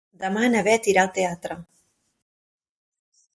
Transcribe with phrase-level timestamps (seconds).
[0.21, 1.59] Demà na Beth irà al teatre.